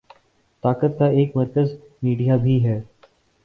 طاقت 0.63 0.97
کا 0.99 1.05
ایک 1.09 1.35
مرکز 1.35 1.73
میڈیا 2.01 2.35
بھی 2.35 2.63
ہے۔ 2.65 2.79